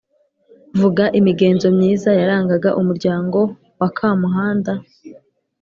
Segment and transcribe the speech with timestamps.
[0.79, 3.39] Vuga imigenzo myiza yarangaga umuryango
[3.79, 4.73] wa Kamuhanda?